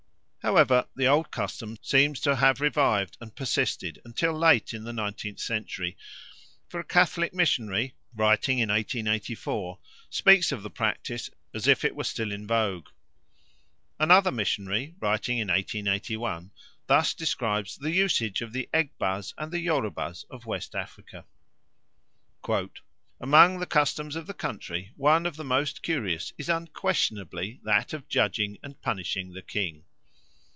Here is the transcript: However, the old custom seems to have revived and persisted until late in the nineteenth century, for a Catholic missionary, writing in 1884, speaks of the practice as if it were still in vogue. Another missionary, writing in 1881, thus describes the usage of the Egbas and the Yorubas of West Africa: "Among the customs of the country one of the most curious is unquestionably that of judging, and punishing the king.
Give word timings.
However, 0.43 0.87
the 0.95 1.05
old 1.05 1.29
custom 1.29 1.77
seems 1.83 2.19
to 2.21 2.35
have 2.37 2.59
revived 2.61 3.15
and 3.21 3.33
persisted 3.35 4.01
until 4.03 4.33
late 4.33 4.73
in 4.73 4.83
the 4.83 4.91
nineteenth 4.91 5.39
century, 5.39 5.95
for 6.67 6.79
a 6.79 6.83
Catholic 6.83 7.31
missionary, 7.31 7.93
writing 8.15 8.57
in 8.57 8.69
1884, 8.69 9.77
speaks 10.09 10.51
of 10.51 10.63
the 10.63 10.71
practice 10.71 11.29
as 11.53 11.67
if 11.67 11.85
it 11.85 11.95
were 11.95 12.03
still 12.03 12.31
in 12.31 12.47
vogue. 12.47 12.89
Another 13.99 14.31
missionary, 14.31 14.95
writing 14.99 15.37
in 15.37 15.49
1881, 15.49 16.49
thus 16.87 17.13
describes 17.13 17.77
the 17.77 17.91
usage 17.91 18.41
of 18.41 18.51
the 18.51 18.67
Egbas 18.73 19.35
and 19.37 19.51
the 19.51 19.59
Yorubas 19.63 20.25
of 20.31 20.47
West 20.47 20.73
Africa: 20.73 21.23
"Among 23.19 23.59
the 23.59 23.67
customs 23.67 24.15
of 24.15 24.25
the 24.25 24.33
country 24.33 24.89
one 24.95 25.27
of 25.27 25.35
the 25.35 25.43
most 25.45 25.83
curious 25.83 26.33
is 26.35 26.49
unquestionably 26.49 27.59
that 27.63 27.93
of 27.93 28.09
judging, 28.09 28.57
and 28.63 28.81
punishing 28.81 29.33
the 29.33 29.43
king. 29.43 29.85